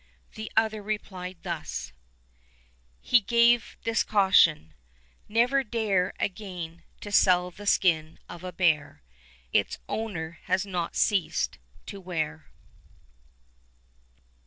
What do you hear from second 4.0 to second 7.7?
caution —'Never dare Again to sell the